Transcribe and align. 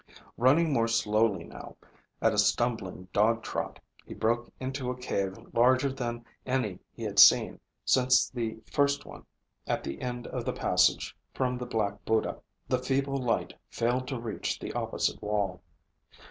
Running 0.35 0.73
more 0.73 0.87
slowly 0.87 1.43
now, 1.43 1.75
at 2.23 2.33
a 2.33 2.39
stumbling 2.39 3.07
dogtrot, 3.13 3.77
he 4.03 4.15
broke 4.15 4.51
into 4.59 4.89
a 4.89 4.97
cave 4.97 5.37
larger 5.53 5.89
than 5.93 6.25
any 6.43 6.79
he 6.91 7.03
had 7.03 7.19
seen 7.19 7.59
since 7.85 8.27
the 8.27 8.57
first 8.73 9.05
one, 9.05 9.27
at 9.67 9.83
the 9.83 10.01
end 10.01 10.25
of 10.25 10.43
the 10.43 10.53
passage 10.53 11.15
from 11.35 11.59
the 11.59 11.67
Black 11.67 12.03
Buddha. 12.03 12.39
The 12.67 12.79
feeble 12.79 13.17
light 13.17 13.53
failed 13.69 14.07
to 14.07 14.19
reach 14.19 14.57
the 14.57 14.73
opposite 14.73 15.21
wall. 15.21 15.61